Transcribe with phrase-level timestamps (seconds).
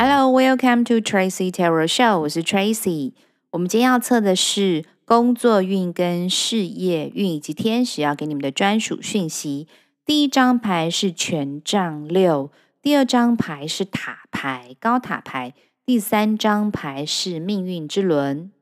[0.00, 2.20] Hello, welcome to Tracy Tarot Show。
[2.20, 3.14] 我是 Tracy。
[3.50, 9.66] 我们今天要测的是工作运跟事业运以及天使要给你们的专属讯息。
[10.06, 15.52] 第一张牌是权杖六，第二张牌是塔牌，高塔牌，
[15.84, 18.52] 第三张牌是命运之轮。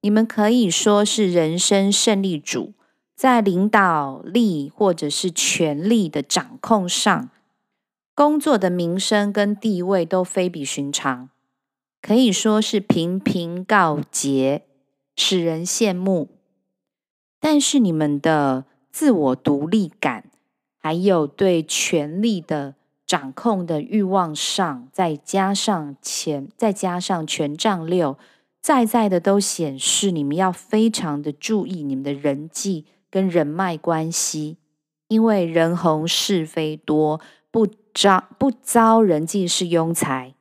[0.00, 2.72] 你们可以说是人生胜利组，
[3.14, 7.28] 在领导力或者是权力的掌控上。
[8.16, 11.28] 工作的名声跟地位都非比寻常，
[12.00, 14.62] 可以说是频频告捷，
[15.14, 16.30] 使人羡慕。
[17.38, 20.30] 但是你们的自我独立感，
[20.78, 28.16] 还有对权力的掌控的欲望上，再加上钱，再加上权杖六，
[28.62, 34.56] 在在的都显示你们要非常的注意你们的人际跟人脉关系，
[35.08, 37.20] 因为人红是非多。
[37.56, 40.34] 不招不遭人忌是庸才，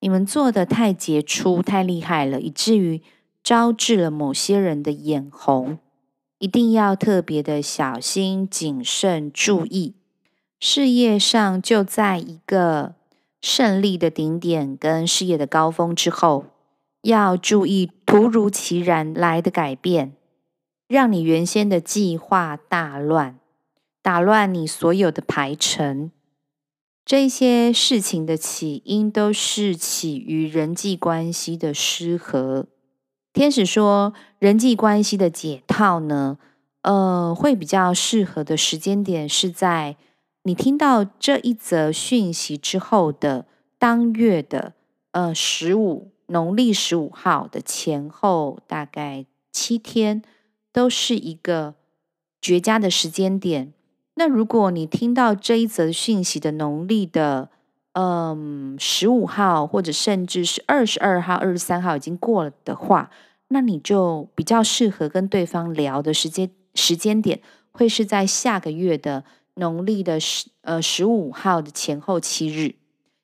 [0.00, 3.00] 你们做的太杰出、太厉害了，以至于
[3.40, 5.78] 招致了某些人的眼红，
[6.40, 9.94] 一定要特别的小心、谨慎、注意。
[10.58, 12.96] 事业上就在一个
[13.40, 16.46] 胜利的顶点跟事业的高峰之后，
[17.02, 20.16] 要注意突如其然来的改变，
[20.88, 23.38] 让你原先的计划大乱，
[24.02, 26.10] 打乱你所有的排程。
[27.06, 32.66] 这些事情的起因都是起于人际关系的失和。
[33.32, 36.36] 天使说，人际关系的解套呢，
[36.82, 39.96] 呃，会比较适合的时间点是在
[40.42, 43.46] 你听到这一则讯息之后的
[43.78, 44.72] 当月的
[45.12, 50.22] 呃十五，农历十五号的前后，大概七天，
[50.72, 51.76] 都是一个
[52.40, 53.74] 绝佳的时间点。
[54.18, 57.50] 那如果你听到这一则讯息的农历的，
[57.92, 63.10] 嗯，十五号，或者甚至是二十二号、二十三号已经过了的话，
[63.48, 67.40] 那你就比较适合跟对方聊的时间时间点，
[67.72, 69.24] 会是在下个月的
[69.54, 72.74] 农历的十呃十五号的前后七日。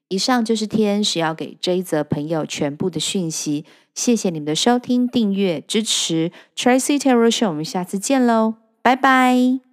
[0.09, 3.65] 以上就是天使要给这一则朋友全部的讯息。
[3.95, 9.72] 谢谢你们的收听、订阅、支持，Tracy Tarot Show，我们下次见喽，拜拜。